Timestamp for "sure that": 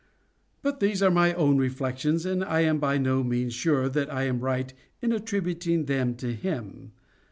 3.53-4.11